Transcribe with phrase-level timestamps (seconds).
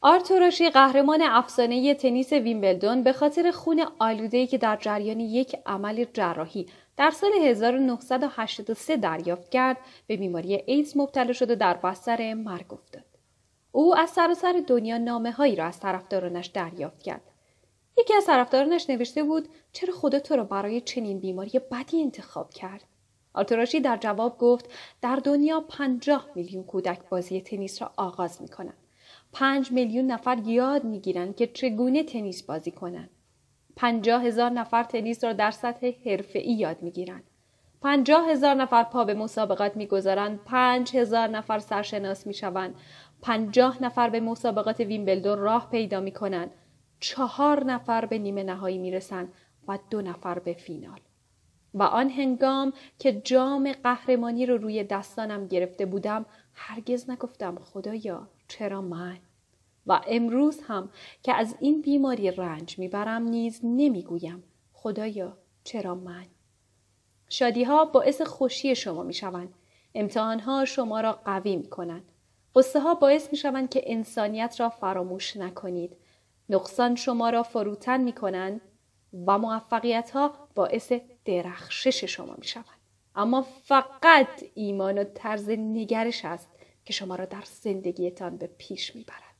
[0.00, 6.66] آرتوراشی قهرمان افسانه تنیس ویمبلدون به خاطر خون آلوده‌ای که در جریان یک عمل جراحی
[6.96, 13.04] در سال 1983 دریافت کرد به بیماری ایدز مبتلا شده در بستر مرگ افتاد.
[13.72, 17.22] او از سراسر دنیا نامه هایی را از طرفدارانش دریافت کرد.
[17.98, 22.84] یکی از طرفدارانش نوشته بود چرا خدا تو را برای چنین بیماری بدی انتخاب کرد؟
[23.34, 24.70] آرتوراشی در جواب گفت
[25.02, 28.85] در دنیا پنجاه میلیون کودک بازی تنیس را آغاز می کنند.
[29.38, 33.10] پنج میلیون نفر یاد می‌گیرند که چگونه تنیس بازی کنند.
[33.76, 37.24] پنجاه هزار نفر تنیس را در سطح حرفه‌ای یاد می‌گیرند.
[37.82, 42.74] پنجاه هزار نفر پا به مسابقات می‌گذارند پنج هزار نفر سرشناس می‌شوند.
[43.22, 46.50] پنجاه نفر به مسابقات ویمبلدون راه پیدا می‌کنند
[47.00, 49.32] چهار نفر به نیمه نهایی می‌رسند
[49.68, 51.00] و دو نفر به فینال.
[51.74, 58.82] و آن هنگام که جام قهرمانی رو روی دستانم گرفته بودم هرگز نگفتم خدایا چرا
[58.82, 59.16] من؟
[59.86, 60.90] و امروز هم
[61.22, 66.26] که از این بیماری رنج می‌برم نیز نمی‌گویم خدایا چرا من
[67.28, 69.54] شادی ها باعث خوشی شما می‌شوند
[69.94, 72.12] امتحان ها شما را قوی می کنند.
[72.54, 75.96] قصه ها باعث می شوند که انسانیت را فراموش نکنید.
[76.48, 78.60] نقصان شما را فروتن می کنند
[79.26, 80.92] و موفقیت ها باعث
[81.24, 82.66] درخشش شما می شوند.
[83.14, 86.48] اما فقط ایمان و طرز نگرش است
[86.84, 89.35] که شما را در زندگیتان به پیش می برد.